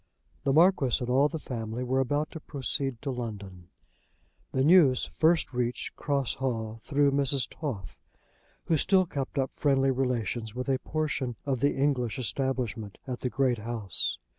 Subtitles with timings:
[0.45, 3.67] The Marquis and all the family were about to proceed to London.
[4.51, 7.47] The news first reached Cross Hall through Mrs.
[7.51, 7.99] Toff,
[8.65, 13.29] who still kept up friendly relations with a portion of the English establishment at the
[13.29, 14.17] great house.